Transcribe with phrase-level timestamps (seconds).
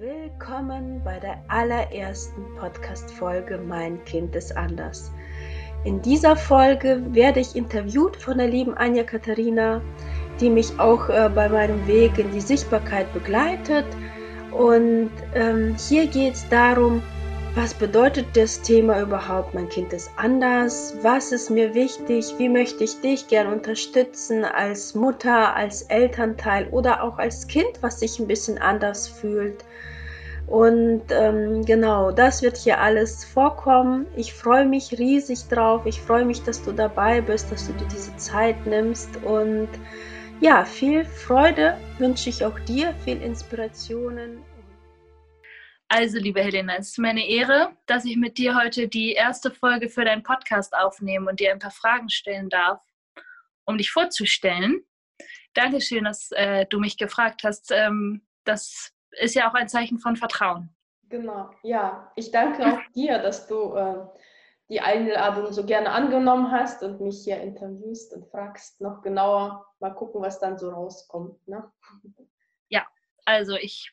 [0.00, 5.12] Willkommen bei der allerersten Podcast-Folge Mein Kind ist anders.
[5.84, 9.82] In dieser Folge werde ich interviewt von der lieben Anja Katharina,
[10.40, 13.84] die mich auch äh, bei meinem Weg in die Sichtbarkeit begleitet.
[14.52, 17.02] Und ähm, hier geht es darum,
[17.54, 19.52] was bedeutet das Thema überhaupt?
[19.52, 20.94] Mein Kind ist anders.
[21.02, 22.32] Was ist mir wichtig?
[22.38, 28.00] Wie möchte ich dich gern unterstützen als Mutter, als Elternteil oder auch als Kind, was
[28.00, 29.62] sich ein bisschen anders fühlt?
[30.50, 34.08] Und ähm, genau, das wird hier alles vorkommen.
[34.16, 35.86] Ich freue mich riesig drauf.
[35.86, 39.16] Ich freue mich, dass du dabei bist, dass du dir diese Zeit nimmst.
[39.18, 39.68] Und
[40.40, 44.42] ja, viel Freude wünsche ich auch dir, viel Inspirationen.
[45.86, 49.52] Also, liebe Helena, es ist mir eine Ehre, dass ich mit dir heute die erste
[49.52, 52.82] Folge für deinen Podcast aufnehme und dir ein paar Fragen stellen darf,
[53.66, 54.82] um dich vorzustellen.
[55.54, 57.70] Dankeschön, dass äh, du mich gefragt hast.
[57.70, 60.74] Ähm, das ist ja auch ein Zeichen von Vertrauen.
[61.08, 62.12] Genau, ja.
[62.16, 64.06] Ich danke auch dir, dass du äh,
[64.68, 69.66] die Einladung so gerne angenommen hast und mich hier interviewst und fragst noch genauer.
[69.80, 71.46] Mal gucken, was dann so rauskommt.
[71.46, 71.70] Ne?
[72.72, 72.86] Ja,
[73.24, 73.92] also ich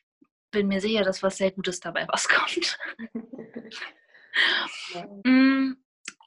[0.52, 2.78] bin mir sicher, dass was sehr Gutes dabei rauskommt.
[5.24, 5.72] Mm,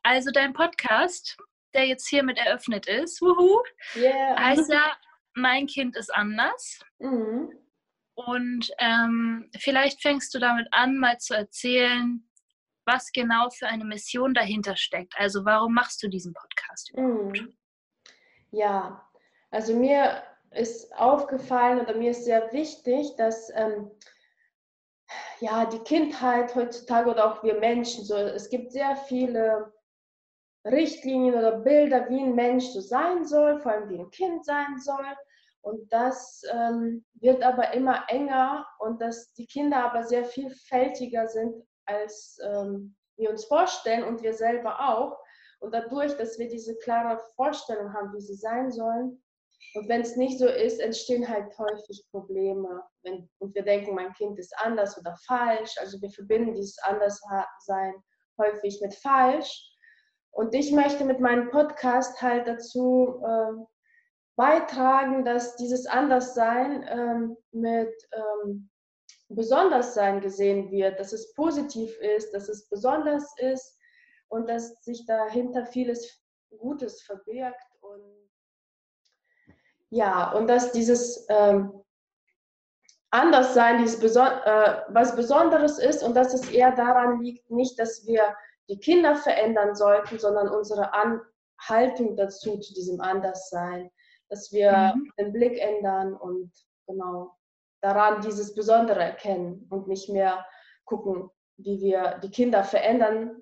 [0.03, 1.37] also dein Podcast,
[1.73, 3.61] der jetzt hiermit eröffnet ist, wuhu,
[3.95, 4.37] yeah.
[4.37, 4.97] heißt ja,
[5.33, 6.79] mein Kind ist anders.
[6.99, 7.53] Mhm.
[8.13, 12.27] Und ähm, vielleicht fängst du damit an, mal zu erzählen,
[12.85, 15.13] was genau für eine Mission dahinter steckt.
[15.17, 17.39] Also warum machst du diesen Podcast überhaupt?
[17.39, 17.57] Mhm.
[18.51, 19.07] Ja,
[19.49, 23.89] also mir ist aufgefallen oder mir ist sehr wichtig, dass ähm,
[25.39, 29.73] ja die Kindheit heutzutage oder auch wir Menschen, so es gibt sehr viele
[30.65, 34.77] Richtlinien oder Bilder, wie ein Mensch so sein soll, vor allem wie ein Kind sein
[34.79, 35.05] soll.
[35.61, 41.63] Und das ähm, wird aber immer enger und dass die Kinder aber sehr vielfältiger sind,
[41.85, 45.17] als ähm, wir uns vorstellen und wir selber auch.
[45.59, 49.21] Und dadurch, dass wir diese klare Vorstellung haben, wie sie sein sollen,
[49.73, 52.83] und wenn es nicht so ist, entstehen halt häufig Probleme.
[53.03, 55.75] Wenn, und wir denken, mein Kind ist anders oder falsch.
[55.79, 57.93] Also wir verbinden dieses Anderssein
[58.37, 59.69] häufig mit falsch.
[60.31, 63.65] Und ich möchte mit meinem Podcast halt dazu äh,
[64.41, 68.71] beitragen, dass dieses Anderssein ähm, mit ähm,
[69.29, 73.77] Besonderssein gesehen wird, dass es positiv ist, dass es besonders ist
[74.29, 76.19] und dass sich dahinter vieles
[76.57, 78.01] Gutes verbirgt und
[79.91, 81.71] ja, und dass dieses ähm,
[83.11, 88.07] Anderssein, dieses Beson äh, was Besonderes ist und dass es eher daran liegt, nicht, dass
[88.07, 88.35] wir
[88.69, 91.21] die Kinder verändern sollten, sondern unsere An
[91.59, 93.91] Haltung dazu, zu diesem Anderssein
[94.31, 95.11] dass wir mhm.
[95.19, 96.51] den Blick ändern und
[96.87, 97.37] genau
[97.81, 100.45] daran dieses Besondere erkennen und nicht mehr
[100.85, 103.41] gucken, wie wir die Kinder verändern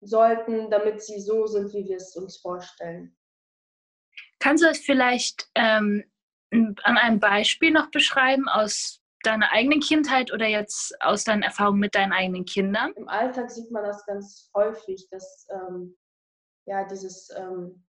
[0.00, 3.16] sollten, damit sie so sind, wie wir es uns vorstellen.
[4.40, 6.04] Kannst du es vielleicht ähm,
[6.50, 11.94] an einem Beispiel noch beschreiben aus deiner eigenen Kindheit oder jetzt aus deinen Erfahrungen mit
[11.94, 12.92] deinen eigenen Kindern?
[12.96, 15.96] Im Alltag sieht man das ganz häufig, dass ähm,
[16.66, 17.84] ja dieses ähm,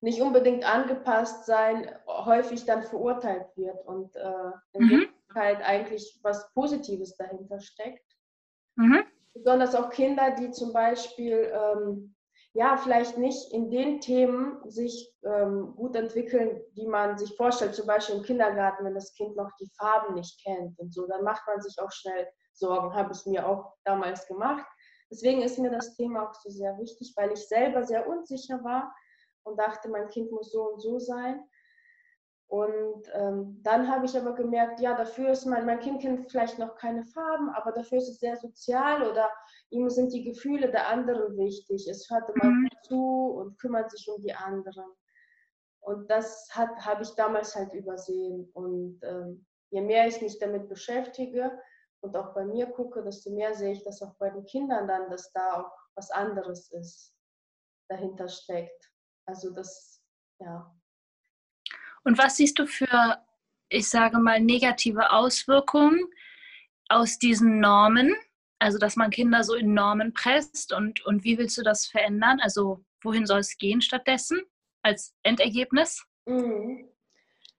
[0.00, 4.90] nicht unbedingt angepasst sein, häufig dann verurteilt wird und äh, in mhm.
[4.90, 8.16] Wirklichkeit eigentlich was Positives dahinter steckt.
[8.76, 9.04] Mhm.
[9.34, 12.14] Besonders auch Kinder, die zum Beispiel ähm,
[12.54, 17.86] ja vielleicht nicht in den Themen sich ähm, gut entwickeln, die man sich vorstellt, zum
[17.86, 21.46] Beispiel im Kindergarten, wenn das Kind noch die Farben nicht kennt und so, dann macht
[21.46, 24.66] man sich auch schnell Sorgen, habe ich mir auch damals gemacht.
[25.10, 28.92] Deswegen ist mir das Thema auch so sehr wichtig, weil ich selber sehr unsicher war
[29.44, 31.44] und dachte, mein Kind muss so und so sein.
[32.50, 36.58] Und ähm, dann habe ich aber gemerkt, ja, dafür ist mein, mein Kind kennt vielleicht
[36.58, 39.30] noch keine Farben, aber dafür ist es sehr sozial oder
[39.70, 41.86] ihm sind die Gefühle der anderen wichtig.
[41.88, 42.68] Es hört immer mhm.
[42.82, 44.84] zu und kümmert sich um die anderen.
[45.78, 48.50] Und das habe ich damals halt übersehen.
[48.52, 51.56] Und ähm, je mehr ich mich damit beschäftige
[52.00, 55.08] und auch bei mir gucke, desto mehr sehe ich, dass auch bei den Kindern dann,
[55.08, 57.14] dass da auch was anderes ist,
[57.88, 58.89] dahinter steckt.
[59.30, 60.02] Also das,
[60.40, 60.74] ja.
[62.02, 63.24] Und was siehst du für,
[63.68, 66.00] ich sage mal, negative Auswirkungen
[66.88, 68.12] aus diesen Normen?
[68.58, 72.40] Also, dass man Kinder so in Normen presst und, und wie willst du das verändern?
[72.42, 74.40] Also, wohin soll es gehen stattdessen
[74.82, 76.04] als Endergebnis?
[76.26, 76.88] Mhm.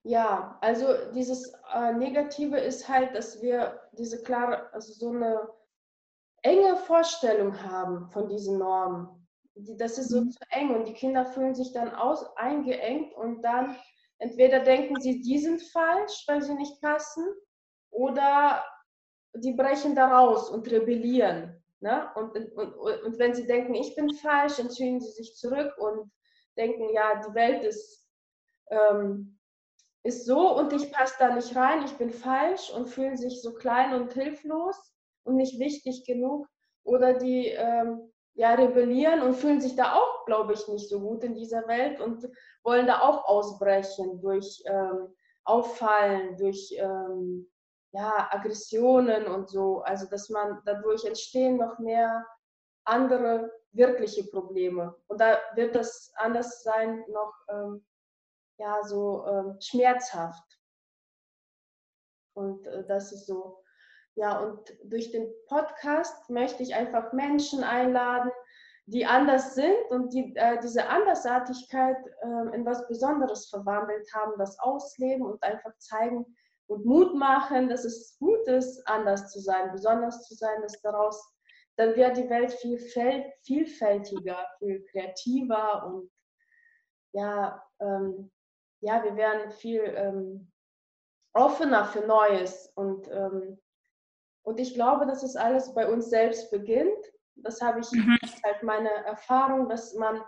[0.03, 5.47] Ja, also dieses äh, Negative ist halt, dass wir diese klare, also so eine
[6.41, 9.20] enge Vorstellung haben von diesen Normen
[9.55, 10.31] das ist so mhm.
[10.31, 13.77] zu eng und die Kinder fühlen sich dann aus, eingeengt und dann
[14.17, 17.25] entweder denken sie, die sind falsch, weil sie nicht passen,
[17.91, 18.63] oder
[19.33, 21.61] die brechen da raus und rebellieren.
[21.79, 22.09] Ne?
[22.15, 26.11] Und, und, und wenn sie denken, ich bin falsch, ziehen sie sich zurück und
[26.57, 28.07] denken, ja, die Welt ist,
[28.69, 29.39] ähm,
[30.03, 33.53] ist so und ich passe da nicht rein, ich bin falsch und fühlen sich so
[33.53, 34.93] klein und hilflos
[35.23, 36.47] und nicht wichtig genug.
[36.83, 41.23] Oder die ähm, ja, rebellieren und fühlen sich da auch, glaube ich, nicht so gut
[41.23, 42.27] in dieser Welt und
[42.63, 45.13] wollen da auch ausbrechen durch ähm,
[45.43, 47.49] Auffallen, durch ähm,
[47.91, 49.81] ja, Aggressionen und so.
[49.81, 52.25] Also dass man dadurch entstehen noch mehr
[52.85, 54.95] andere wirkliche Probleme.
[55.07, 57.85] Und da wird das anders sein noch ähm,
[58.57, 60.59] ja, so ähm, schmerzhaft.
[62.33, 63.60] Und äh, das ist so.
[64.15, 68.31] Ja, und durch den Podcast möchte ich einfach Menschen einladen,
[68.85, 74.59] die anders sind und die äh, diese Andersartigkeit äh, in was Besonderes verwandelt haben, das
[74.59, 76.25] ausleben und einfach zeigen
[76.67, 81.33] und Mut machen, dass es gut ist, anders zu sein, besonders zu sein, dass daraus
[81.77, 82.79] dann wird die Welt viel
[83.43, 86.11] vielfältiger, viel kreativer und
[87.13, 88.31] ja, ähm,
[88.81, 90.51] ja, wir werden viel ähm,
[91.33, 93.59] offener für Neues und ähm,
[94.43, 97.05] und ich glaube, dass es alles bei uns selbst beginnt.
[97.35, 98.17] Das habe ich mhm.
[98.43, 100.21] halt meine Erfahrung, dass man,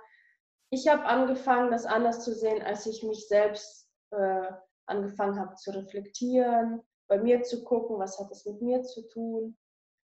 [0.69, 4.51] ich habe angefangen, das anders zu sehen, als ich mich selbst äh,
[4.85, 9.57] angefangen habe zu reflektieren, bei mir zu gucken, was hat das mit mir zu tun.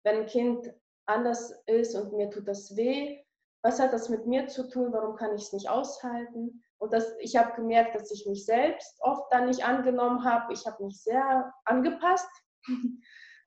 [0.03, 0.73] Wenn ein Kind
[1.05, 3.23] anders ist und mir tut das weh,
[3.63, 6.63] was hat das mit mir zu tun, warum kann ich es nicht aushalten?
[6.79, 10.51] Und das, ich habe gemerkt, dass ich mich selbst oft dann nicht angenommen habe.
[10.51, 12.29] Ich habe mich sehr angepasst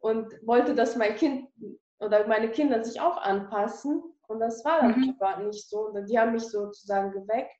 [0.00, 1.48] und wollte, dass mein Kind
[2.00, 4.02] oder meine Kinder sich auch anpassen.
[4.28, 5.46] Und das war dann mhm.
[5.46, 5.88] nicht so.
[5.88, 7.50] Und die haben mich sozusagen geweckt,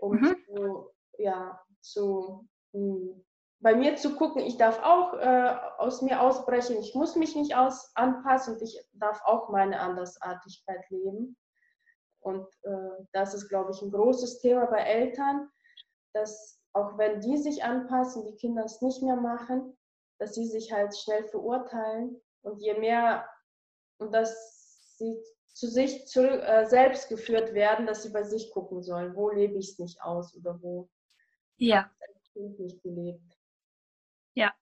[0.00, 0.36] um mhm.
[0.46, 3.24] zu, ja, zu, mh, hm,
[3.60, 7.56] bei mir zu gucken, ich darf auch äh, aus mir ausbrechen, ich muss mich nicht
[7.56, 11.36] aus, anpassen und ich darf auch meine Andersartigkeit leben.
[12.20, 15.48] Und äh, das ist, glaube ich, ein großes Thema bei Eltern,
[16.12, 19.76] dass auch wenn die sich anpassen, die Kinder es nicht mehr machen,
[20.18, 23.28] dass sie sich halt schnell verurteilen und je mehr
[23.98, 25.16] und dass sie
[25.46, 29.58] zu sich zurück, äh, selbst geführt werden, dass sie bei sich gucken sollen, wo lebe
[29.58, 30.90] ich es nicht aus oder wo
[31.56, 31.90] ja.
[32.34, 33.38] Kind nicht gelebt.
[34.34, 34.52] Ja,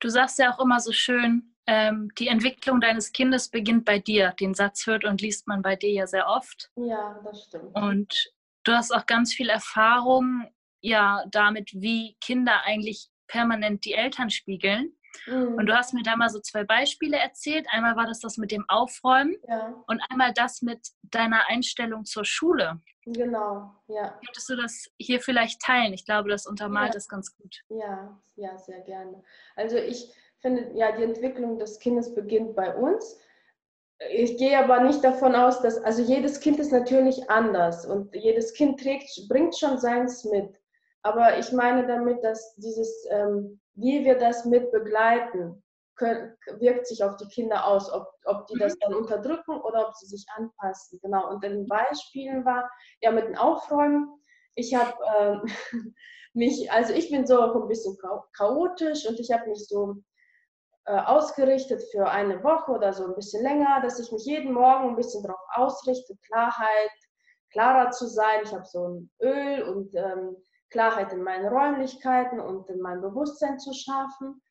[0.00, 4.32] du sagst ja auch immer so schön, ähm, die Entwicklung deines Kindes beginnt bei dir.
[4.40, 6.70] Den Satz hört und liest man bei dir ja sehr oft.
[6.76, 7.76] Ja, das stimmt.
[7.76, 8.32] Und
[8.64, 10.50] du hast auch ganz viel Erfahrung
[10.80, 14.96] ja damit, wie Kinder eigentlich permanent die Eltern spiegeln.
[15.26, 15.54] Mhm.
[15.54, 17.66] Und du hast mir da mal so zwei Beispiele erzählt.
[17.70, 19.74] Einmal war das das mit dem Aufräumen ja.
[19.86, 22.80] und einmal das mit deiner Einstellung zur Schule.
[23.06, 24.18] Genau, ja.
[24.24, 25.92] Könntest du das hier vielleicht teilen?
[25.92, 26.98] Ich glaube, das untermalt ja.
[26.98, 27.62] es ganz gut.
[27.68, 29.22] Ja, ja, sehr gerne.
[29.56, 33.18] Also ich finde, ja, die Entwicklung des Kindes beginnt bei uns.
[34.10, 38.54] Ich gehe aber nicht davon aus, dass, also jedes Kind ist natürlich anders und jedes
[38.54, 40.60] Kind trägt, bringt schon seins mit.
[41.02, 45.62] Aber ich meine damit, dass dieses, ähm, wie wir das mit begleiten,
[46.00, 48.78] wirkt sich auf die Kinder aus, ob, ob die das mhm.
[48.80, 51.00] dann unterdrücken oder ob sie sich anpassen.
[51.02, 51.28] Genau.
[51.30, 52.70] Und in den Beispielen war
[53.00, 54.08] ja mit dem Aufräumen.
[54.54, 55.42] Ich habe ähm,
[56.34, 57.96] mich, also ich bin so ein bisschen
[58.36, 59.96] chaotisch und ich habe mich so
[60.86, 64.90] äh, ausgerichtet für eine Woche oder so ein bisschen länger, dass ich mich jeden Morgen
[64.90, 66.90] ein bisschen darauf ausrichte, Klarheit,
[67.52, 68.40] klarer zu sein.
[68.44, 70.36] Ich habe so ein Öl und ähm,
[70.70, 74.42] Klarheit in meinen Räumlichkeiten und in meinem Bewusstsein zu schaffen.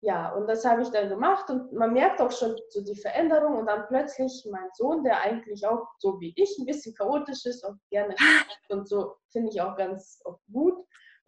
[0.00, 3.56] Ja, und das habe ich dann gemacht und man merkt auch schon so die Veränderung
[3.56, 7.64] und dann plötzlich mein Sohn, der eigentlich auch so wie ich ein bisschen chaotisch ist
[7.64, 8.16] und gerne
[8.68, 10.20] und so finde ich auch ganz
[10.52, 10.74] gut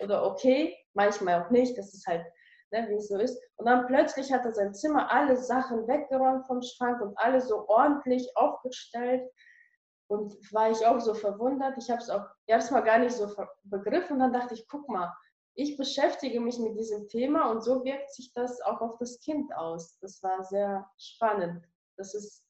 [0.02, 2.24] oder okay, manchmal auch nicht, das ist halt,
[2.72, 3.40] ne, wie es so ist.
[3.56, 7.68] Und dann plötzlich hat er sein Zimmer alle Sachen weggeräumt vom Schrank und alle so
[7.68, 9.30] ordentlich aufgestellt
[10.08, 11.76] und war ich auch so verwundert.
[11.78, 13.32] Ich habe es auch erstmal gar nicht so
[13.64, 14.14] begriffen.
[14.14, 15.12] Und dann dachte ich, guck mal,
[15.54, 19.54] ich beschäftige mich mit diesem Thema und so wirkt sich das auch auf das Kind
[19.54, 19.98] aus.
[20.00, 21.64] Das war sehr spannend.
[21.96, 22.44] Das ist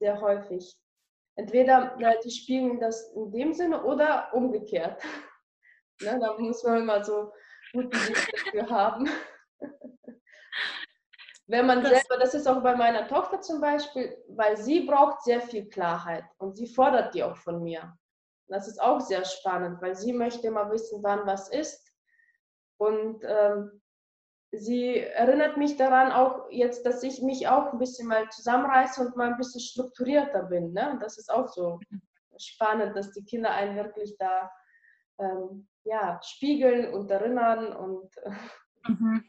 [0.00, 0.76] sehr häufig.
[1.36, 5.00] Entweder die spiegeln das in dem Sinne oder umgekehrt.
[6.02, 7.32] ne, da muss man immer so
[7.72, 9.08] guten Blick dafür haben.
[11.48, 15.22] Wenn man das selber, das ist auch bei meiner Tochter zum Beispiel, weil sie braucht
[15.22, 17.96] sehr viel Klarheit und sie fordert die auch von mir.
[18.48, 21.90] Das ist auch sehr spannend, weil sie möchte immer wissen, wann was ist.
[22.76, 23.80] Und ähm,
[24.52, 29.16] sie erinnert mich daran auch jetzt, dass ich mich auch ein bisschen mal zusammenreiße und
[29.16, 30.74] mal ein bisschen strukturierter bin.
[30.74, 30.90] Ne?
[30.90, 31.80] Und das ist auch so
[32.36, 34.50] spannend, dass die Kinder einen wirklich da
[35.18, 38.10] ähm, ja, spiegeln und erinnern und
[38.86, 39.24] mhm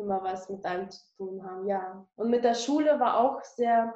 [0.00, 2.06] immer was mit einem zu tun haben, ja.
[2.16, 3.94] Und mit der Schule war auch sehr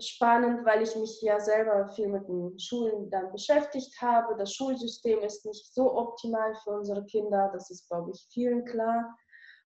[0.00, 4.36] spannend, weil ich mich ja selber viel mit den Schulen dann beschäftigt habe.
[4.36, 9.16] Das Schulsystem ist nicht so optimal für unsere Kinder, das ist, glaube ich, vielen klar.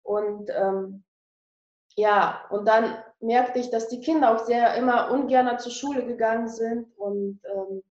[0.04, 1.04] Und ähm,
[1.96, 6.48] ja, und dann merkte ich, dass die Kinder auch sehr immer ungern zur Schule gegangen
[6.48, 7.84] sind und ähm,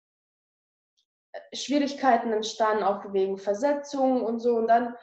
[1.53, 4.57] Schwierigkeiten entstanden, auch wegen Versetzungen und so.
[4.57, 4.95] Und dann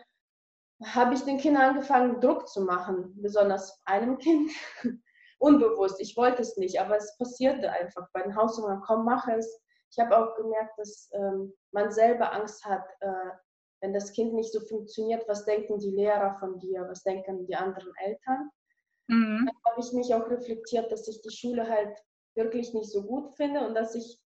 [0.83, 4.51] habe ich den Kindern angefangen, Druck zu machen, besonders einem Kind.
[5.39, 5.99] Unbewusst.
[5.99, 8.81] Ich wollte es nicht, aber es passierte einfach bei den Hausübungen.
[8.85, 9.59] Komm, mach es.
[9.91, 13.31] Ich habe auch gemerkt, dass ähm, man selber Angst hat, äh,
[13.81, 15.27] wenn das Kind nicht so funktioniert.
[15.27, 16.87] Was denken die Lehrer von dir?
[16.87, 18.49] Was denken die anderen Eltern?
[19.07, 19.47] Mhm.
[19.47, 21.97] Dann habe ich mich auch reflektiert, dass ich die Schule halt
[22.35, 24.21] wirklich nicht so gut finde und dass ich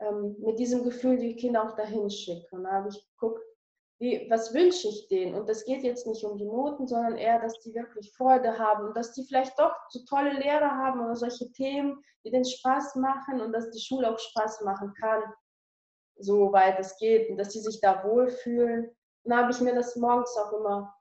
[0.00, 2.48] ähm, mit diesem Gefühl die Kinder auch dahin schicke.
[2.54, 3.42] Und da habe ich geguckt,
[3.98, 5.34] wie, was wünsche ich denen?
[5.34, 8.86] Und das geht jetzt nicht um die Noten, sondern eher, dass die wirklich Freude haben
[8.86, 12.94] und dass die vielleicht doch so tolle Lehrer haben oder solche Themen, die den Spaß
[12.96, 15.22] machen und dass die Schule auch Spaß machen kann,
[16.16, 18.84] soweit es geht und dass sie sich da wohlfühlen.
[19.24, 20.94] Und dann habe ich mir das morgens auch immer,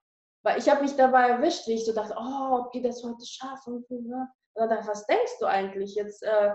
[0.44, 3.26] weil ich habe mich dabei erwischt, wie ich so dachte, oh, ob die das heute
[3.26, 3.86] schaffen.
[3.90, 4.28] Ne?
[4.54, 6.24] Und dann dachte ich, was denkst du eigentlich jetzt?
[6.24, 6.54] Äh,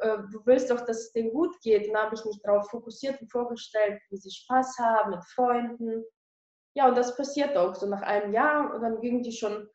[0.00, 1.86] äh, du willst doch, dass es denen gut geht.
[1.86, 6.04] Und da habe ich mich darauf fokussiert und vorgestellt, wie sie Spaß haben mit Freunden.
[6.74, 8.74] Ja, und das passiert auch so nach einem Jahr.
[8.74, 9.68] Und dann ging die schon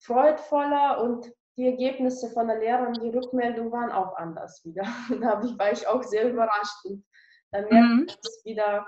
[0.00, 4.82] freudvoller und die Ergebnisse von der Lehrerin, die Rückmeldung waren auch anders wieder.
[5.20, 6.84] Da war ich auch sehr überrascht.
[6.84, 7.04] Und
[7.52, 8.06] dann merkte mhm.
[8.08, 8.86] ich wieder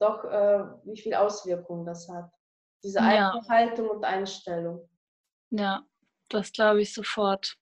[0.00, 2.30] doch, äh, wie viel Auswirkungen das hat.
[2.82, 3.40] Diese ja.
[3.48, 4.88] Haltung und Einstellung.
[5.50, 5.82] Ja,
[6.28, 7.56] das glaube ich sofort.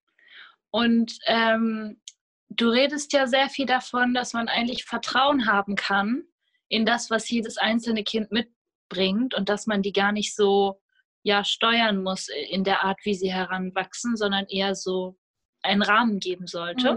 [0.70, 2.00] Und ähm,
[2.48, 6.24] du redest ja sehr viel davon, dass man eigentlich Vertrauen haben kann
[6.68, 10.80] in das, was jedes einzelne Kind mitbringt und dass man die gar nicht so
[11.22, 15.16] ja steuern muss in der Art, wie sie heranwachsen, sondern eher so
[15.62, 16.94] einen Rahmen geben sollte.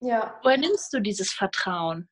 [0.00, 0.08] Mhm.
[0.08, 0.38] Ja.
[0.42, 2.08] Woher nimmst du dieses Vertrauen?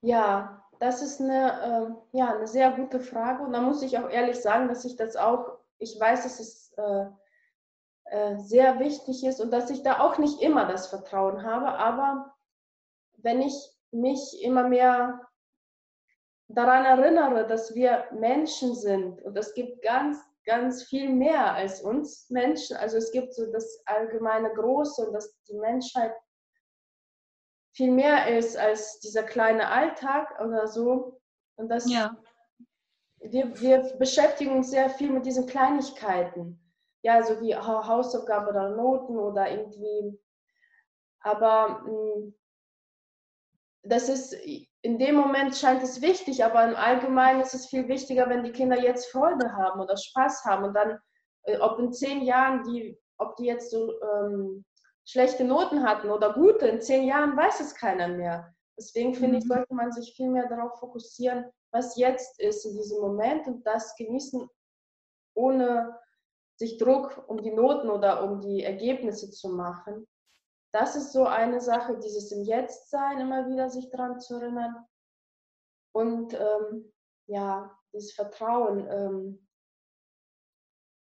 [0.00, 3.42] Ja, das ist eine, äh, ja, eine sehr gute Frage.
[3.42, 6.78] Und da muss ich auch ehrlich sagen, dass ich das auch, ich weiß, es ist
[6.78, 7.06] äh,
[8.06, 12.34] äh, sehr wichtig ist und dass ich da auch nicht immer das Vertrauen habe, aber
[13.16, 13.54] wenn ich
[13.92, 15.20] mich immer mehr
[16.48, 22.28] daran erinnere, dass wir Menschen sind und es gibt ganz, ganz viel mehr als uns
[22.28, 26.12] Menschen, also es gibt so das allgemeine Große und dass die Menschheit
[27.72, 31.20] viel mehr ist als dieser kleine Alltag oder so
[31.56, 32.16] und dass ja.
[33.18, 36.60] wir, wir beschäftigen uns sehr viel mit diesen Kleinigkeiten
[37.04, 40.18] ja, so wie Hausaufgaben oder Noten oder irgendwie.
[41.20, 42.34] Aber hm,
[43.82, 44.32] das ist,
[44.80, 48.52] in dem Moment scheint es wichtig, aber im Allgemeinen ist es viel wichtiger, wenn die
[48.52, 50.98] Kinder jetzt Freude haben oder Spaß haben und dann,
[51.42, 54.64] äh, ob in zehn Jahren die, ob die jetzt so ähm,
[55.04, 58.54] schlechte Noten hatten oder gute, in zehn Jahren weiß es keiner mehr.
[58.78, 59.48] Deswegen finde ich, mhm.
[59.48, 63.94] sollte man sich viel mehr darauf fokussieren, was jetzt ist in diesem Moment und das
[63.96, 64.48] genießen,
[65.34, 65.98] ohne
[66.56, 70.06] sich Druck um die Noten oder um die Ergebnisse zu machen.
[70.72, 74.84] Das ist so eine Sache, dieses im Jetzt-Sein immer wieder sich daran zu erinnern.
[75.92, 76.92] Und ähm,
[77.26, 79.48] ja, dieses Vertrauen ähm,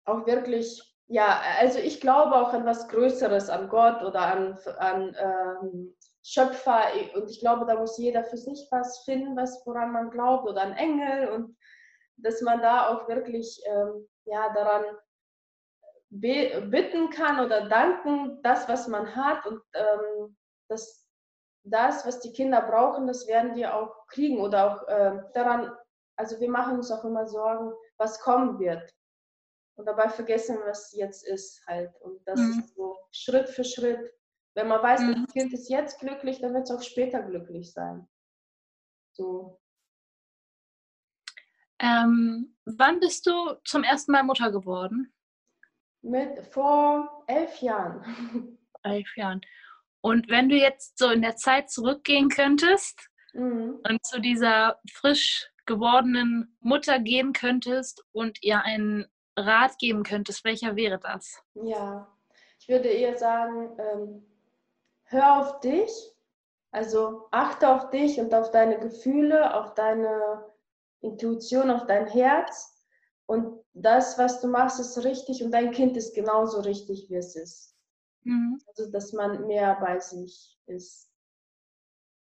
[0.05, 5.17] auch wirklich, ja, also ich glaube auch an was Größeres, an Gott oder an, an
[5.17, 6.83] ähm, Schöpfer.
[7.15, 10.63] Und ich glaube, da muss jeder für sich was finden, was, woran man glaubt, oder
[10.63, 11.29] an Engel.
[11.29, 11.57] Und
[12.17, 14.85] dass man da auch wirklich ähm, ja, daran
[16.13, 20.37] bitten kann oder danken, das, was man hat und ähm,
[20.69, 21.09] das,
[21.65, 25.73] das, was die Kinder brauchen, das werden die auch kriegen oder auch äh, daran,
[26.17, 28.95] also wir machen uns auch immer Sorgen, was kommen wird.
[29.77, 31.91] Und dabei vergessen, was jetzt ist halt.
[32.03, 32.59] Und das mhm.
[32.61, 34.13] ist so Schritt für Schritt.
[34.55, 35.25] Wenn man weiß, mhm.
[35.25, 38.07] das Kind ist jetzt glücklich, dann wird es auch später glücklich sein.
[39.13, 39.59] So.
[41.79, 45.13] Ähm, wann bist du zum ersten Mal Mutter geworden?
[46.03, 48.59] Mit vor elf Jahren.
[48.85, 49.41] Elf Jahren.
[50.01, 53.79] Und wenn du jetzt so in der Zeit zurückgehen könntest mhm.
[53.89, 59.07] und zu dieser frisch gewordenen Mutter gehen könntest und ihr einen
[59.37, 61.41] Rat geben könntest, welcher wäre das?
[61.55, 62.09] Ja,
[62.59, 64.27] ich würde eher sagen, ähm,
[65.05, 65.91] hör auf dich,
[66.73, 70.45] also achte auf dich und auf deine Gefühle, auf deine
[71.01, 72.85] Intuition, auf dein Herz
[73.27, 77.37] und das, was du machst, ist richtig und dein Kind ist genauso richtig, wie es
[77.37, 77.77] ist.
[78.25, 78.61] Mhm.
[78.67, 81.11] Also, dass man mehr bei sich ist.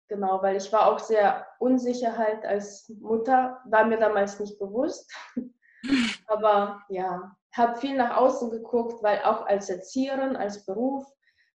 [0.10, 5.12] Genau, weil ich war auch sehr unsicher halt als Mutter, war mir damals nicht bewusst.
[6.28, 11.06] Aber ja, habe viel nach außen geguckt, weil auch als Erzieherin, als Beruf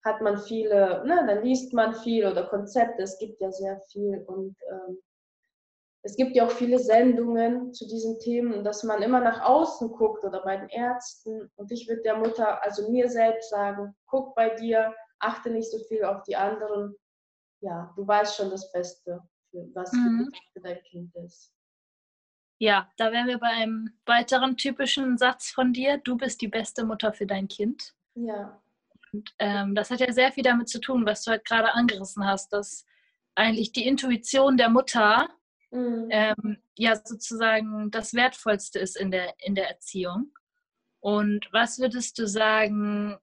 [0.05, 4.23] hat man viele, ne, dann liest man viel oder Konzepte, es gibt ja sehr viel
[4.27, 4.99] und ähm,
[6.05, 10.23] es gibt ja auch viele Sendungen zu diesen Themen, dass man immer nach außen guckt
[10.23, 11.51] oder bei den Ärzten.
[11.57, 15.79] Und ich würde der Mutter, also mir selbst sagen, guck bei dir, achte nicht so
[15.89, 16.95] viel auf die anderen.
[17.61, 20.31] Ja, du weißt schon das Beste, für was mhm.
[20.53, 21.51] für dein Kind ist.
[22.59, 25.97] Ja, da wären wir bei einem weiteren typischen Satz von dir.
[26.05, 27.95] Du bist die beste Mutter für dein Kind.
[28.15, 28.63] Ja.
[29.11, 32.27] Und ähm, das hat ja sehr viel damit zu tun, was du halt gerade angerissen
[32.27, 32.85] hast, dass
[33.35, 35.31] eigentlich die Intuition der Mutter
[35.75, 36.09] mhm.
[36.11, 40.33] ähm, ja sozusagen das Wertvollste ist in der, in der Erziehung.
[41.01, 43.19] Und was würdest du sagen,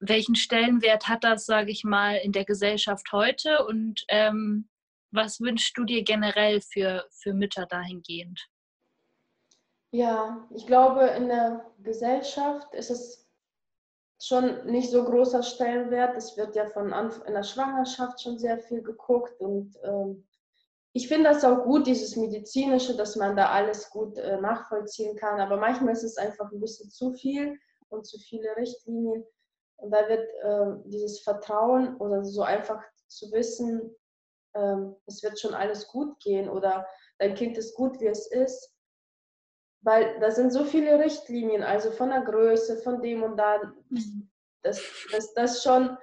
[0.00, 4.68] welchen Stellenwert hat das, sage ich mal, in der Gesellschaft heute und ähm,
[5.10, 8.46] was wünschst du dir generell für, für Mütter dahingehend?
[9.90, 13.26] Ja, ich glaube, in der Gesellschaft ist es
[14.20, 16.16] schon nicht so großer Stellenwert.
[16.16, 20.28] Es wird ja von Anfang in der Schwangerschaft schon sehr viel geguckt und ähm,
[20.92, 25.40] ich finde das auch gut, dieses medizinische, dass man da alles gut äh, nachvollziehen kann.
[25.40, 29.24] Aber manchmal ist es einfach ein bisschen zu viel und zu viele Richtlinien.
[29.76, 33.94] Und da wird äh, dieses Vertrauen oder so einfach zu wissen,
[34.54, 34.76] äh,
[35.06, 36.86] es wird schon alles gut gehen oder
[37.18, 38.74] dein Kind ist gut, wie es ist.
[39.82, 44.28] Weil da sind so viele Richtlinien, also von der Größe, von dem und da, mhm.
[44.62, 45.96] dass das, das schon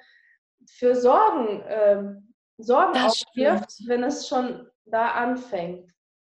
[0.70, 2.04] für Sorgen, äh,
[2.58, 5.92] Sorgen aufwirft, wenn es schon da anfängt.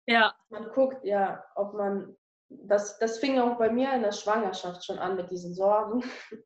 [0.07, 0.35] Ja.
[0.50, 2.17] Man guckt ja, ob man,
[2.49, 6.03] das, das fing auch bei mir in der Schwangerschaft schon an mit diesen Sorgen,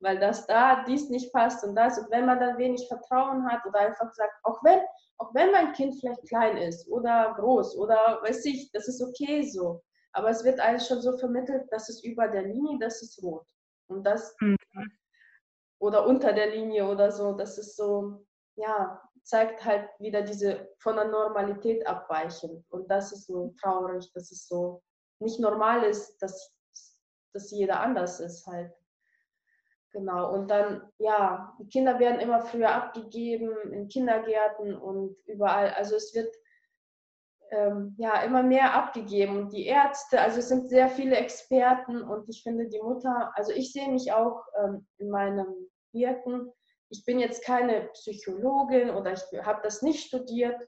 [0.00, 1.98] weil das da, dies nicht passt und das.
[1.98, 4.80] Und wenn man dann wenig Vertrauen hat oder einfach sagt, auch wenn,
[5.18, 9.42] auch wenn mein Kind vielleicht klein ist oder groß oder weiß ich, das ist okay
[9.42, 9.82] so.
[10.12, 13.46] Aber es wird alles schon so vermittelt, dass es über der Linie, das ist rot.
[13.88, 14.56] Und das, mhm.
[15.78, 20.96] oder unter der Linie oder so, das ist so, ja, zeigt halt wieder diese von
[20.96, 22.64] der Normalität abweichen.
[22.68, 24.82] Und das ist so traurig, dass es so
[25.18, 26.54] nicht normal ist, dass,
[27.32, 28.72] dass jeder anders ist halt.
[29.90, 35.70] Genau, und dann, ja, die Kinder werden immer früher abgegeben in Kindergärten und überall.
[35.70, 36.32] Also es wird
[37.50, 39.38] ähm, ja immer mehr abgegeben.
[39.38, 43.52] Und die Ärzte, also es sind sehr viele Experten und ich finde die Mutter, also
[43.52, 45.46] ich sehe mich auch ähm, in meinem
[45.92, 46.52] Wirken
[46.90, 50.60] ich bin jetzt keine Psychologin oder ich habe das nicht studiert.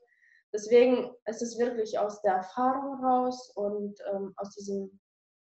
[0.53, 4.99] Deswegen ist es wirklich aus der Erfahrung raus und ähm, aus diesem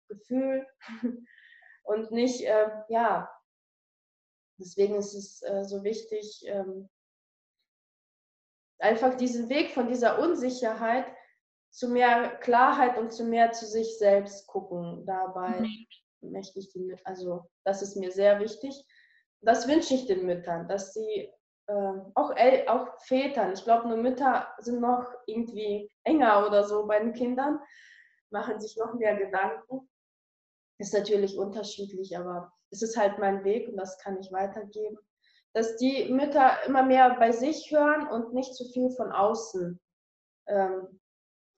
[0.09, 0.67] Gefühl
[1.83, 3.31] und nicht, äh, ja,
[4.59, 6.89] deswegen ist es äh, so wichtig, ähm,
[8.79, 11.05] einfach diesen Weg von dieser Unsicherheit
[11.71, 15.05] zu mehr Klarheit und zu mehr zu sich selbst gucken.
[15.05, 16.31] Dabei mhm.
[16.31, 18.85] möchte ich die, also das ist mir sehr wichtig
[19.41, 21.31] das wünsche ich den Müttern, dass sie
[21.67, 26.85] äh, auch, El auch Vätern, ich glaube, nur Mütter sind noch irgendwie enger oder so
[26.85, 27.59] bei den Kindern,
[28.31, 29.89] machen sich noch mehr Gedanken.
[30.79, 34.97] Ist natürlich unterschiedlich, aber es ist halt mein Weg und das kann ich weitergeben.
[35.53, 39.79] Dass die Mütter immer mehr bei sich hören und nicht zu viel von außen.
[40.47, 40.99] Ähm,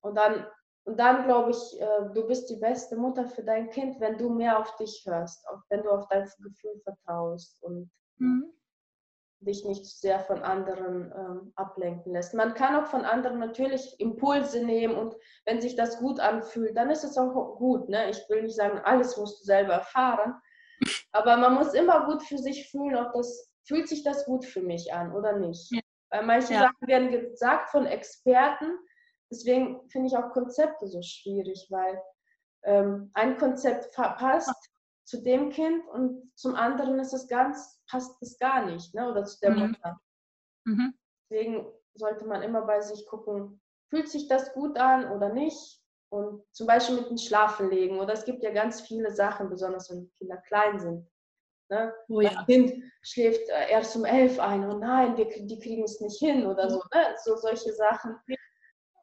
[0.01, 0.47] und dann
[0.85, 4.29] und dann glaube ich, äh, du bist die beste Mutter für dein Kind, wenn du
[4.29, 8.51] mehr auf dich hörst, wenn du auf dein Gefühl vertraust und mhm.
[9.41, 12.33] dich nicht sehr von anderen ähm, ablenken lässt.
[12.33, 15.15] Man kann auch von anderen natürlich Impulse nehmen und
[15.45, 17.87] wenn sich das gut anfühlt, dann ist es auch gut.
[17.87, 18.09] Ne?
[18.09, 20.33] Ich will nicht sagen, alles musst du selber erfahren,
[21.11, 24.61] aber man muss immer gut für sich fühlen, ob das fühlt sich das gut für
[24.61, 25.71] mich an oder nicht.
[25.71, 25.81] Ja.
[26.09, 26.59] Weil manche ja.
[26.61, 28.77] Sachen werden gesagt von Experten,
[29.31, 32.01] deswegen finde ich auch Konzepte so schwierig, weil
[32.63, 34.69] ähm, ein Konzept passt
[35.05, 39.09] zu dem Kind und zum anderen ist es ganz, passt es gar nicht, ne?
[39.09, 39.59] oder zu der mhm.
[39.59, 39.99] Mutter.
[40.65, 40.93] Mhm.
[41.29, 41.65] Deswegen
[41.95, 45.79] sollte man immer bei sich gucken, fühlt sich das gut an oder nicht?
[46.09, 47.99] Und zum Beispiel mit dem Schlafen legen.
[47.99, 51.09] Oder es gibt ja ganz viele Sachen, besonders wenn Kinder klein sind.
[51.69, 51.93] Ne?
[52.09, 52.31] Oh ja.
[52.31, 56.19] Das Kind schläft äh, erst um elf ein und nein, wir, die kriegen es nicht
[56.19, 56.81] hin oder so.
[56.93, 57.15] Ne?
[57.23, 58.17] So solche Sachen.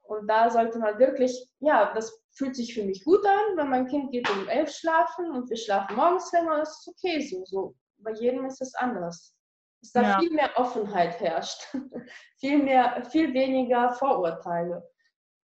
[0.09, 3.87] Und da sollte man wirklich, ja, das fühlt sich für mich gut an, wenn mein
[3.87, 7.45] Kind geht um elf schlafen und wir schlafen morgens länger, das ist okay so.
[7.45, 7.77] so.
[7.99, 9.37] Bei jedem ist es anders.
[9.83, 10.19] Dass da ja.
[10.19, 11.61] viel mehr Offenheit herrscht,
[12.39, 14.83] viel mehr, viel weniger Vorurteile.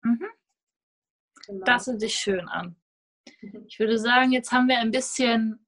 [0.01, 0.25] Mhm.
[1.45, 1.65] Genau.
[1.65, 2.75] Das hört sich schön an.
[3.67, 5.65] Ich würde sagen, jetzt haben wir ein bisschen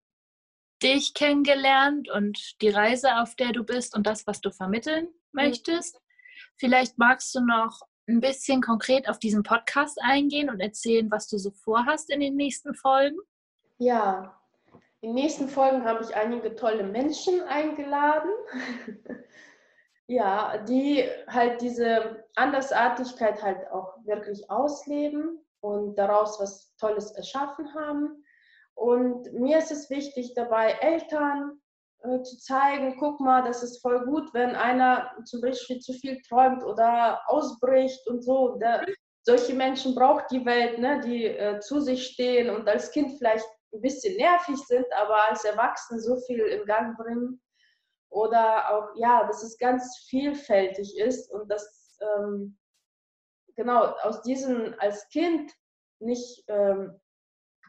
[0.81, 5.11] dich kennengelernt und die Reise, auf der du bist und das, was du vermitteln mhm.
[5.31, 6.01] möchtest.
[6.57, 11.37] Vielleicht magst du noch ein bisschen konkret auf diesen Podcast eingehen und erzählen, was du
[11.37, 13.17] so vorhast in den nächsten Folgen?
[13.77, 14.39] Ja,
[15.01, 18.31] in den nächsten Folgen habe ich einige tolle Menschen eingeladen.
[20.07, 28.25] ja, die halt diese Andersartigkeit halt auch wirklich ausleben und daraus was Tolles erschaffen haben.
[28.75, 31.59] Und mir ist es wichtig, dabei Eltern
[32.01, 36.21] äh, zu zeigen, guck mal, das ist voll gut, wenn einer zum Beispiel zu viel
[36.21, 38.57] träumt oder ausbricht und so.
[38.57, 38.85] Der,
[39.23, 43.45] solche Menschen braucht die Welt, ne, die äh, zu sich stehen und als Kind vielleicht
[43.73, 47.41] ein bisschen nervig sind, aber als Erwachsene so viel in Gang bringen.
[48.09, 52.57] Oder auch, ja, dass es ganz vielfältig ist und dass, ähm,
[53.55, 55.51] genau, aus diesem als Kind
[55.99, 56.99] nicht ähm,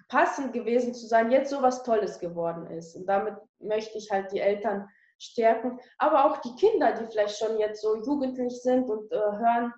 [0.08, 2.96] passend gewesen zu sein, jetzt so was Tolles geworden ist.
[2.96, 7.59] Und damit möchte ich halt die Eltern stärken, aber auch die Kinder, die vielleicht schon
[7.59, 9.73] jetzt so jugendlich sind und äh, hören.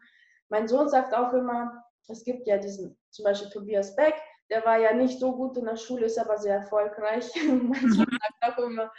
[0.48, 4.14] Mein Sohn sagt auch immer, es gibt ja diesen, zum Beispiel Tobias Beck,
[4.50, 7.30] der war ja nicht so gut in der Schule, ist aber sehr erfolgreich.
[7.46, 8.18] mein Sohn mhm.
[8.20, 8.92] sagt auch immer,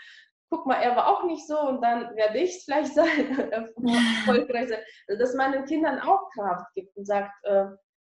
[0.50, 4.70] guck mal, er war auch nicht so und dann werde ich es vielleicht sein, erfolgreich
[4.70, 4.80] sein.
[5.08, 7.66] Also, dass man den Kindern auch Kraft gibt und sagt, äh,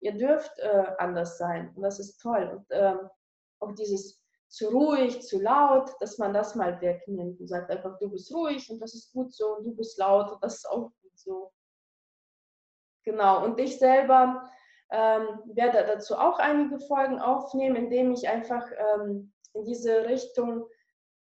[0.01, 2.49] ihr dürft äh, anders sein und das ist toll.
[2.49, 3.09] Und ähm,
[3.61, 8.11] auch dieses zu ruhig, zu laut, dass man das mal wegnimmt und sagt einfach, du
[8.11, 10.91] bist ruhig und das ist gut so und du bist laut und das ist auch
[11.03, 11.53] gut so.
[13.05, 14.51] Genau, und ich selber
[14.91, 20.67] ähm, werde dazu auch einige Folgen aufnehmen, indem ich einfach ähm, in diese Richtung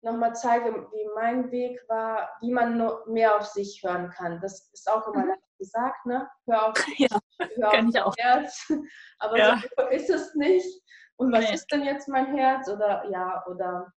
[0.01, 4.41] nochmal zeige, wie mein Weg war, wie man mehr auf sich hören kann.
[4.41, 5.33] Das ist auch immer mhm.
[5.61, 6.27] Gesagt, ne?
[6.47, 7.07] Hör auf, ja,
[7.39, 8.15] hör auf dein auch.
[8.17, 8.73] Herz.
[9.19, 9.61] Aber ja.
[9.77, 10.81] so ist es nicht.
[11.17, 11.53] Und was nee.
[11.53, 12.67] ist denn jetzt mein Herz?
[12.67, 13.93] Oder ja, oder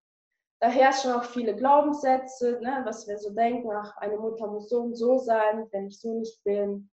[0.61, 2.83] da herrschen auch viele Glaubenssätze, ne?
[2.85, 6.19] was wir so denken, ach, eine Mutter muss so und so sein, wenn ich so
[6.19, 6.91] nicht bin.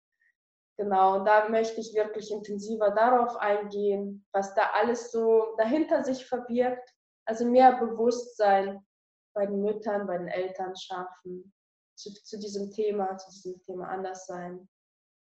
[0.78, 6.26] Genau, und da möchte ich wirklich intensiver darauf eingehen, was da alles so dahinter sich
[6.26, 6.94] verbirgt.
[7.26, 8.86] Also mehr Bewusstsein
[9.34, 11.52] bei den Müttern, bei den Eltern schaffen
[11.98, 14.68] zu, zu diesem Thema, zu diesem Thema Anderssein.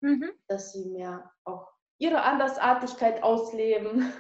[0.01, 0.33] Mhm.
[0.49, 4.13] Dass sie mehr auch ihre Andersartigkeit ausleben.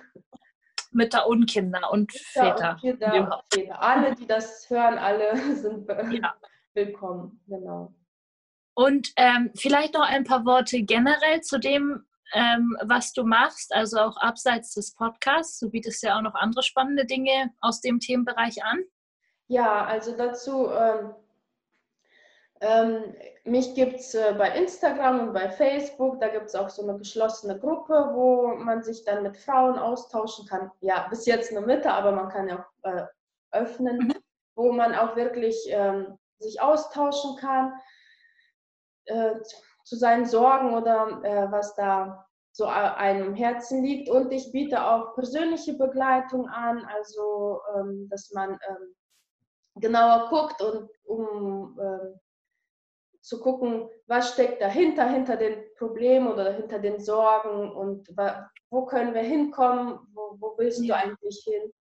[0.92, 2.72] Mütter und Kinder und Väter.
[2.74, 3.82] Und Kinder und Väter.
[3.82, 6.34] Alle, die das hören, alle sind ja.
[6.74, 7.42] willkommen.
[7.48, 7.92] Genau.
[8.74, 13.98] Und ähm, vielleicht noch ein paar Worte generell zu dem, ähm, was du machst, also
[13.98, 15.58] auch abseits des Podcasts.
[15.60, 18.80] Du bietest ja auch noch andere spannende Dinge aus dem Themenbereich an.
[19.46, 21.14] Ja, also dazu, ähm,
[22.60, 23.14] ähm,
[23.44, 26.96] mich gibt es äh, bei Instagram und bei Facebook, da gibt es auch so eine
[26.96, 30.70] geschlossene Gruppe, wo man sich dann mit Frauen austauschen kann.
[30.80, 33.04] Ja, bis jetzt nur Mitte, aber man kann ja auch äh,
[33.50, 34.14] öffnen, mhm.
[34.54, 37.72] wo man auch wirklich ähm, sich austauschen kann
[39.06, 39.34] äh,
[39.84, 44.08] zu seinen Sorgen oder äh, was da so einem im Herzen liegt.
[44.08, 48.94] Und ich biete auch persönliche Begleitung an, also ähm, dass man ähm,
[49.74, 52.20] genauer guckt und um ähm,
[53.24, 58.06] zu gucken, was steckt dahinter, hinter den Problemen oder hinter den Sorgen und
[58.70, 60.94] wo können wir hinkommen, wo, wo willst ja.
[60.94, 61.72] du eigentlich hin?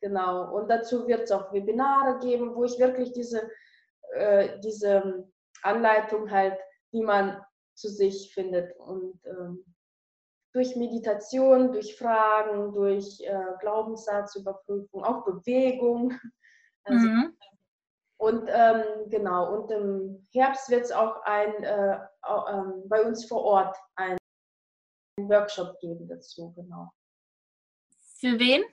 [0.00, 0.54] Genau.
[0.54, 3.50] Und dazu wird es auch Webinare geben, wo ich wirklich diese,
[4.12, 5.26] äh, diese
[5.62, 6.56] Anleitung halt,
[6.92, 8.78] wie man zu sich findet.
[8.78, 9.64] Und ähm,
[10.52, 16.12] durch Meditation, durch Fragen, durch äh, Glaubenssatzüberprüfung, auch Bewegung.
[16.86, 17.34] Also, mhm.
[18.24, 23.42] Und ähm, genau, und im Herbst wird es auch ein, äh, äh, bei uns vor
[23.42, 24.16] Ort einen
[25.20, 26.90] Workshop geben dazu, genau.
[28.18, 28.64] Für wen?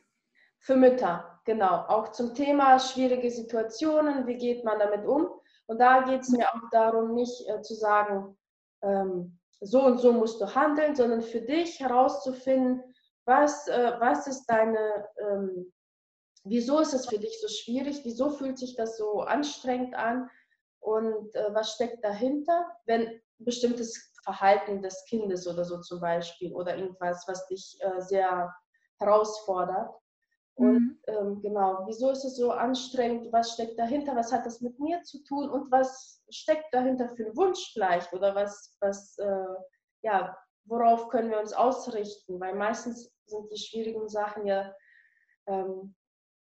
[0.59, 1.83] Für Mütter, genau.
[1.89, 5.27] Auch zum Thema schwierige Situationen, wie geht man damit um?
[5.65, 8.37] Und da geht es mir auch darum, nicht äh, zu sagen,
[8.83, 12.81] ähm, so und so musst du handeln, sondern für dich herauszufinden,
[13.25, 15.73] was, äh, was ist deine, ähm,
[16.43, 20.29] wieso ist es für dich so schwierig, wieso fühlt sich das so anstrengend an
[20.79, 26.77] und äh, was steckt dahinter, wenn bestimmtes Verhalten des Kindes oder so zum Beispiel oder
[26.77, 28.53] irgendwas, was dich äh, sehr
[28.99, 29.91] herausfordert.
[30.55, 30.99] Und mhm.
[31.07, 33.31] ähm, genau, wieso ist es so anstrengend?
[33.31, 34.15] Was steckt dahinter?
[34.15, 35.49] Was hat das mit mir zu tun?
[35.49, 38.13] Und was steckt dahinter für einen Wunsch vielleicht?
[38.13, 39.55] Oder was, was äh,
[40.03, 42.39] ja, worauf können wir uns ausrichten?
[42.39, 44.73] Weil meistens sind die schwierigen Sachen ja
[45.47, 45.95] ähm,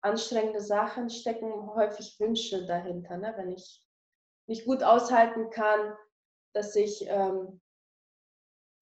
[0.06, 3.18] anstrengende Sachen, stecken häufig Wünsche dahinter.
[3.18, 3.34] Ne?
[3.36, 3.84] Wenn ich
[4.48, 5.96] nicht gut aushalten kann,
[6.54, 7.60] dass ich ähm,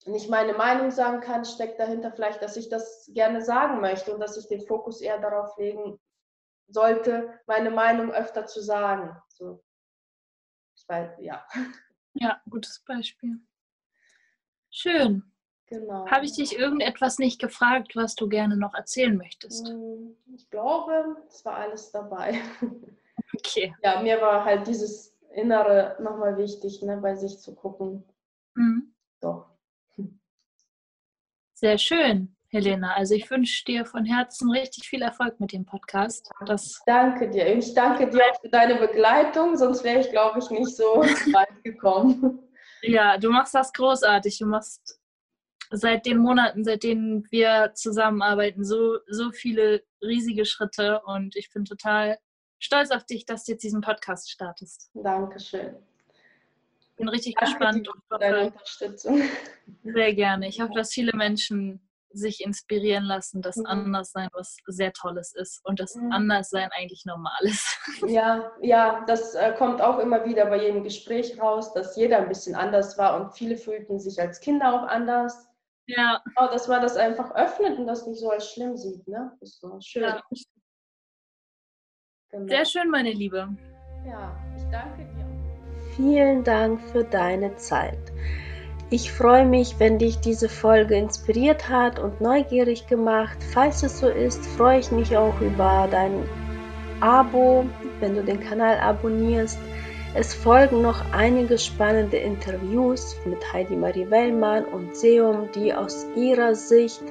[0.06, 4.20] nicht meine Meinung sagen kann, steckt dahinter vielleicht, dass ich das gerne sagen möchte und
[4.20, 5.98] dass ich den Fokus eher darauf legen
[6.68, 9.16] sollte, meine Meinung öfter zu sagen.
[9.28, 9.64] So.
[10.76, 11.46] Ich weiß, ja.
[12.14, 13.40] Ja, gutes Beispiel.
[14.70, 15.33] Schön.
[15.66, 16.06] Genau.
[16.06, 19.68] Habe ich dich irgendetwas nicht gefragt, was du gerne noch erzählen möchtest?
[19.68, 22.40] Hm, ich glaube, es war alles dabei.
[23.36, 23.74] Okay.
[23.82, 28.04] Ja, mir war halt dieses Innere nochmal wichtig, ne, bei sich zu gucken.
[28.54, 28.94] Mhm.
[29.20, 29.46] Doch.
[31.54, 32.94] Sehr schön, Helena.
[32.94, 36.30] Also ich wünsche dir von Herzen richtig viel Erfolg mit dem Podcast.
[36.46, 37.46] Das danke dir.
[37.56, 40.84] Ich danke dir auch für deine Begleitung, sonst wäre ich, glaube ich, nicht so
[41.32, 42.40] weit gekommen.
[42.82, 44.38] Ja, du machst das großartig.
[44.38, 45.00] Du machst
[45.76, 51.64] seit den Monaten, seit denen wir zusammenarbeiten, so, so viele riesige Schritte und ich bin
[51.64, 52.18] total
[52.58, 54.90] stolz auf dich, dass du jetzt diesen Podcast startest.
[54.94, 55.76] Dankeschön.
[56.96, 57.88] Bin richtig Danke gespannt.
[58.08, 59.22] Für deine Unterstützung.
[59.82, 60.48] Sehr gerne.
[60.48, 61.80] Ich hoffe, dass viele Menschen
[62.14, 63.66] sich inspirieren lassen, dass mhm.
[63.66, 66.12] Anderssein was sehr Tolles ist und dass mhm.
[66.12, 67.78] Anderssein eigentlich normal ist.
[68.06, 72.28] Ja, ja, das äh, kommt auch immer wieder bei jedem Gespräch raus, dass jeder ein
[72.28, 75.48] bisschen anders war und viele fühlten sich als Kinder auch anders.
[75.86, 76.22] Ja.
[76.36, 79.32] Oh, dass man das einfach öffnet und das nicht so als schlimm sieht, ne?
[79.40, 80.02] Das ist so schön.
[80.02, 80.22] Ja.
[82.30, 82.48] Genau.
[82.48, 83.48] Sehr schön, meine Liebe.
[84.06, 85.24] Ja, ich danke dir.
[85.94, 88.12] Vielen Dank für deine Zeit.
[88.90, 93.38] Ich freue mich, wenn dich diese Folge inspiriert hat und neugierig gemacht.
[93.52, 96.28] Falls es so ist, freue ich mich auch über dein
[97.00, 97.66] Abo,
[98.00, 99.58] wenn du den Kanal abonnierst.
[100.16, 106.54] Es folgen noch einige spannende Interviews mit Heidi Marie Wellmann und Seum, die aus ihrer
[106.54, 107.02] Sicht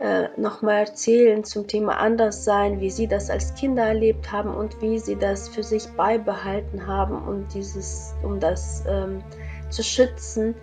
[0.00, 4.98] äh, nochmal erzählen zum Thema Anderssein, wie sie das als Kinder erlebt haben und wie
[4.98, 9.22] sie das für sich beibehalten haben, um, dieses, um das ähm,
[9.70, 10.56] zu schützen.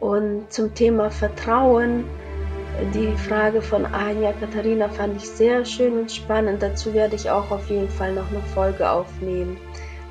[0.00, 2.04] Und zum Thema Vertrauen,
[2.94, 6.62] die Frage von Anja Katharina fand ich sehr schön und spannend.
[6.62, 9.58] Dazu werde ich auch auf jeden Fall noch eine Folge aufnehmen.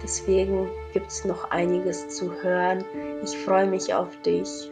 [0.03, 2.85] Deswegen gibt es noch einiges zu hören.
[3.23, 4.69] Ich freue mich auf dich.